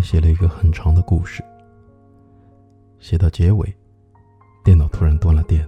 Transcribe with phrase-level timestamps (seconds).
[0.00, 1.42] 写了一个很长的故事，
[2.98, 3.74] 写到结尾，
[4.64, 5.66] 电脑突然断了电，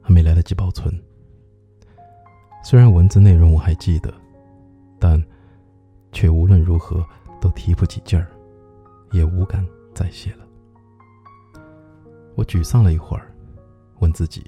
[0.00, 0.92] 还没来得及保存。
[2.62, 4.12] 虽然文字内容我还记得，
[4.98, 5.22] 但
[6.12, 7.04] 却无论如何
[7.40, 8.28] 都提不起劲儿，
[9.12, 10.46] 也无感再写了。
[12.34, 13.32] 我沮丧了一会儿，
[14.00, 14.44] 问自己：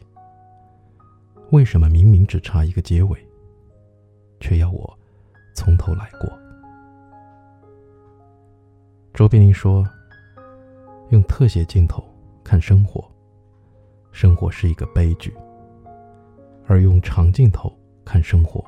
[1.51, 3.19] 为什么明明只差一个结尾，
[4.41, 4.99] 却要我
[5.55, 6.42] 从头来过？
[9.23, 9.89] 卓别林说
[11.11, 12.03] ：“用特写镜头
[12.43, 13.09] 看生活，
[14.11, 15.31] 生活是一个悲剧；
[16.67, 17.73] 而用长镜头
[18.05, 18.65] 看生活，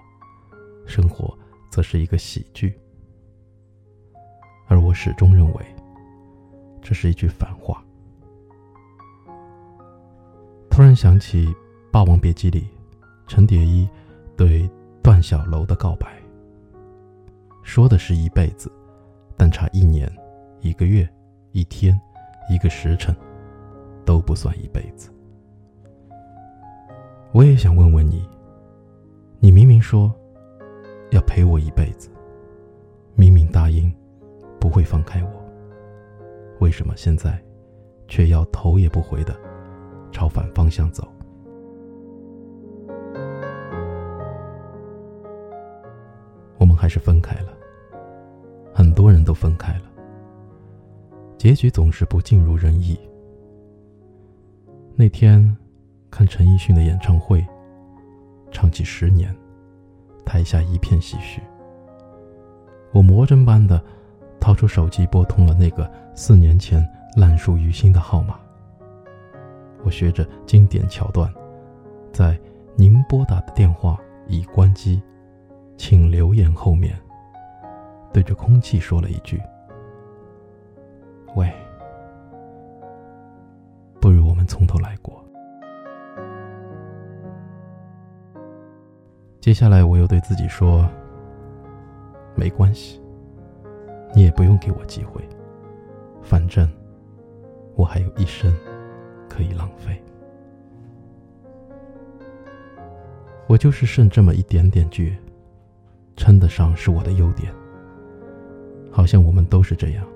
[0.87, 1.37] 生活
[1.73, 2.73] 则是一个喜剧。”
[4.71, 5.67] 而我始终认为，
[6.81, 7.83] 这是一句反话。
[10.71, 11.49] 突然想起
[11.91, 12.69] 《霸王别姬》里
[13.27, 13.89] 陈蝶衣
[14.37, 14.71] 对
[15.03, 16.07] 段小楼的告白，
[17.65, 18.71] 说的是一辈子，
[19.37, 20.09] 但差一年。
[20.65, 21.07] 一个月，
[21.53, 22.01] 一天，
[22.49, 23.15] 一个时辰，
[24.03, 25.11] 都不算一辈子。
[27.33, 28.27] 我也想问问你，
[29.41, 30.11] 你明明说
[31.11, 32.09] 要陪我一辈子，
[33.15, 33.95] 明明答应
[34.59, 35.31] 不会放开我，
[36.61, 37.39] 为什么现在
[38.09, 39.37] 却要头也不回的
[40.11, 41.07] 朝反方向走？
[46.57, 47.53] 我们还是分开了，
[48.73, 49.94] 很多人都分开了。
[51.45, 52.99] 结局总是不尽如人意。
[54.97, 55.55] 那天，
[56.11, 57.47] 看陈奕迅的演唱会，
[58.51, 59.31] 唱起《十年》，
[60.25, 61.43] 台下一片唏嘘。
[62.95, 63.79] 我魔怔般的
[64.41, 66.83] 掏出手机，拨通了那个四年前
[67.15, 68.41] 烂熟于心的号码。
[69.85, 71.31] 我学着经典桥段，
[72.11, 72.41] 在
[72.75, 74.99] “您拨打的电话已关机，
[75.77, 76.99] 请留言”后面，
[78.15, 79.39] 对着空气说了一句。
[81.35, 81.53] 喂，
[84.01, 85.21] 不如我们从头来过。
[89.41, 90.89] 接下来，我又对自己说
[92.37, 93.03] ：“没关系，
[94.15, 95.21] 你也不用给我机会，
[96.23, 96.71] 反正
[97.75, 98.55] 我还有一生
[99.29, 100.01] 可以浪费。
[103.49, 105.13] 我就是剩这么一点点倔，
[106.17, 107.53] 称得上是我的优点。
[108.91, 110.07] 好像我们都是这样。”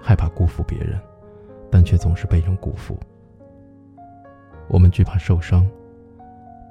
[0.00, 0.98] 害怕辜负别人，
[1.70, 2.98] 但却总是被人辜负。
[4.68, 5.66] 我们惧怕受伤，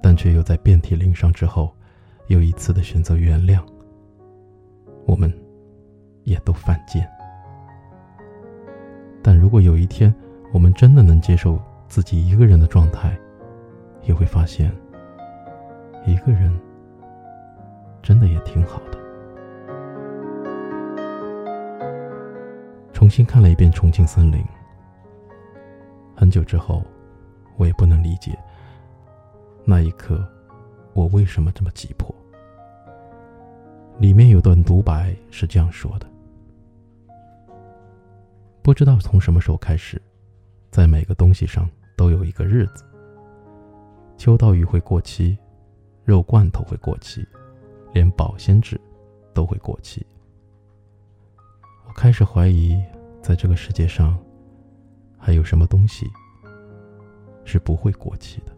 [0.02, 1.74] 但却又在遍体鳞伤之后，
[2.28, 3.62] 又一次的选择原谅。
[5.06, 5.34] 我们，
[6.24, 7.10] 也都犯贱。
[9.22, 10.14] 但如果有一天，
[10.54, 13.18] 我们真的能接受自己一个人的状态，
[14.04, 14.72] 也会发现，
[16.06, 16.58] 一个人，
[18.02, 18.99] 真的也挺好的。
[23.00, 24.42] 重新看了一遍《重庆森林》，
[26.18, 26.84] 很久之后，
[27.56, 28.38] 我也不能理解
[29.64, 30.22] 那一刻
[30.92, 32.14] 我为什么这么急迫。
[34.00, 36.06] 里面有段独白是这样说的
[38.62, 40.02] ：“不知道从什么时候开始，
[40.70, 42.84] 在每个东西上都有一个日子。
[44.18, 45.38] 秋刀鱼会过期，
[46.04, 47.26] 肉罐头会过期，
[47.94, 48.78] 连保鲜纸
[49.34, 50.06] 都会过期。”
[52.00, 52.82] 开始怀疑，
[53.22, 54.18] 在这个世界上，
[55.18, 56.10] 还有什么东西
[57.44, 58.54] 是不会过期的。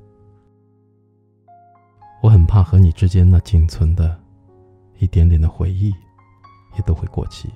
[2.21, 4.15] 我很怕和你之间那仅存的
[4.99, 5.91] 一点点的回忆，
[6.75, 7.49] 也都会过期。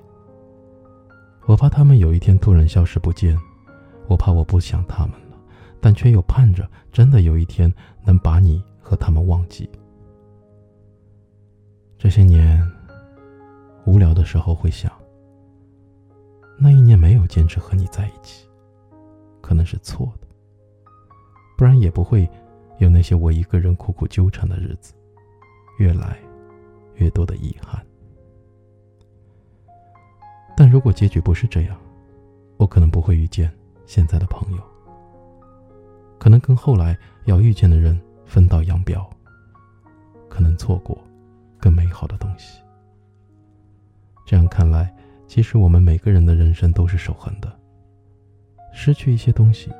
[1.46, 3.38] 我怕他们有一天突然消失不见，
[4.08, 5.38] 我怕我不想他们了，
[5.80, 7.72] 但却又盼着真的有一天
[8.04, 9.70] 能把你和他们忘记。
[11.96, 12.60] 这些年，
[13.86, 14.92] 无聊的时候会想。
[16.58, 18.48] 那一年没有坚持和你在一起，
[19.42, 20.28] 可能是错的，
[21.58, 22.28] 不然也不会
[22.78, 24.94] 有那些我一个人苦苦纠缠的日子，
[25.78, 26.18] 越来
[26.96, 27.86] 越多的遗憾。
[30.56, 31.78] 但如果结局不是这样，
[32.58, 33.52] 我可能不会遇见
[33.86, 34.64] 现在的朋友，
[36.18, 39.08] 可能跟后来要遇见的人分道扬镳，
[40.30, 40.98] 可能错过
[41.60, 42.62] 更美好的东西。
[44.26, 44.90] 这样看来。
[45.28, 47.60] 其实我们每个人的人生都是守恒的。
[48.74, 49.72] 失去一些东西，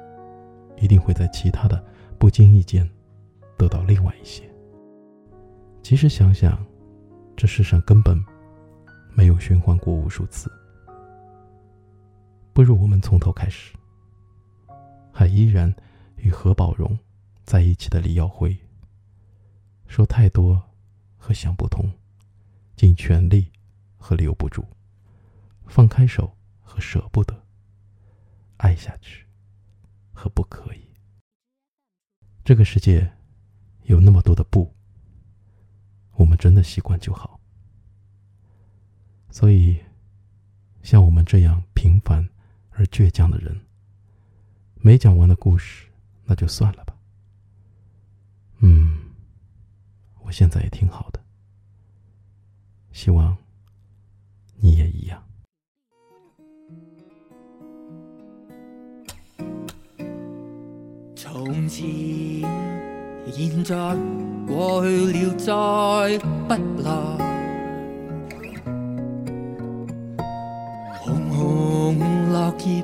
[0.78, 1.84] 一定会在其他的
[2.18, 2.90] 不经意间
[3.58, 4.44] 得到另外一些。
[5.84, 6.66] 其实想想，
[7.36, 8.18] 这世上根本
[9.14, 10.52] 没有循环过无数次。
[12.54, 13.76] 不如我们从头开始。
[15.18, 15.74] 还依然
[16.18, 16.98] 与何宝荣
[17.46, 18.54] 在一起的李耀辉，
[19.88, 20.62] 说太多
[21.16, 21.90] 和想不通，
[22.76, 23.50] 尽全力
[23.96, 24.62] 和留不住。
[25.68, 27.46] 放开手，和舍不得，
[28.58, 29.26] 爱下去
[30.14, 30.82] 和不可以。
[32.44, 33.12] 这个世界
[33.84, 34.74] 有那么多的不，
[36.14, 37.40] 我们真的习惯就好。
[39.30, 39.80] 所以，
[40.82, 42.28] 像我们这样平凡
[42.70, 43.60] 而倔强的人，
[44.76, 45.88] 没讲完的故事，
[46.24, 46.96] 那就算了吧。
[48.60, 49.12] 嗯，
[50.22, 51.20] 我现在也挺好的，
[52.94, 53.38] 希望
[54.56, 55.22] 你也一样。
[61.36, 61.86] 从前、
[63.30, 63.76] 现在、
[64.48, 66.18] 过去了，再
[66.48, 66.90] 不来。
[71.02, 72.00] 红红
[72.32, 72.82] 落叶，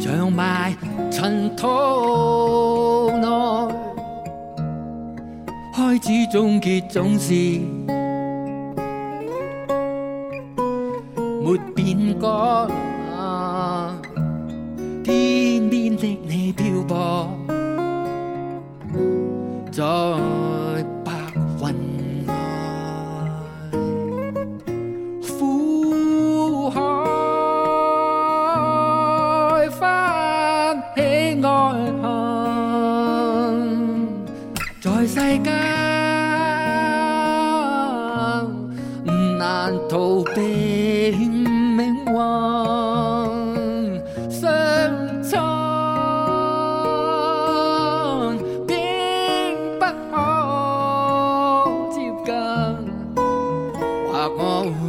[0.00, 0.74] 长埋
[1.08, 3.28] 尘土内。
[5.72, 7.60] 开始终结，总是
[39.42, 42.12] 难逃避命运。
[44.30, 44.40] 相
[45.20, 45.34] 衬，
[48.68, 48.70] 竟
[49.80, 50.14] 不可
[51.90, 52.30] 接近。
[54.14, 54.40] 或我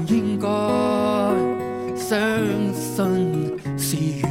[0.08, 0.46] 应该
[1.96, 2.14] 相
[2.76, 4.24] 信是缘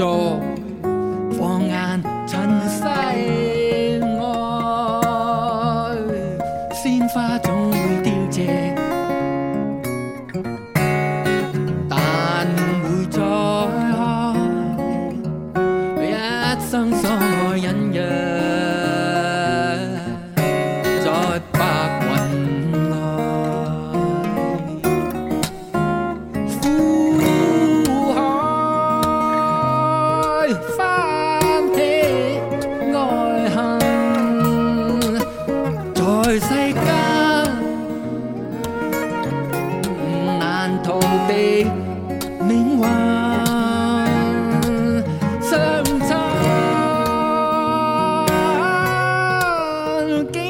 [0.00, 3.14] 放眼尘世外，
[6.72, 8.74] 鲜花总会凋谢，
[11.90, 11.94] 但
[12.82, 13.18] 会再
[13.92, 13.98] 开。
[16.02, 16.02] 一
[16.70, 17.98] 生所爱隐约
[50.24, 50.49] 竟不